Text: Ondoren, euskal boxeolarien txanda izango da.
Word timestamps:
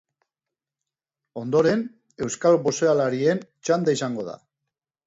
Ondoren, 1.41 1.83
euskal 2.29 2.59
boxeolarien 2.67 3.47
txanda 3.47 3.97
izango 3.99 4.29
da. 4.33 4.41